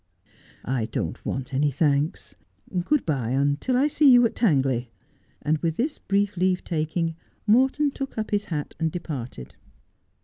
'I 0.79 0.87
don't 0.87 1.23
want 1.23 1.53
any 1.53 1.69
thanks. 1.69 2.33
Good 2.85 3.05
bye, 3.05 3.29
until 3.29 3.77
I 3.77 3.85
see 3.85 4.09
you 4.09 4.25
at 4.25 4.35
Tangley;' 4.35 4.89
and 5.43 5.59
with 5.59 5.77
this 5.77 5.99
brief 5.99 6.35
leave 6.37 6.63
taking 6.63 7.15
Morton 7.45 7.91
took 7.91 8.17
up 8.17 8.31
his 8.31 8.45
hat 8.45 8.73
and 8.79 8.91
departed. 8.91 9.57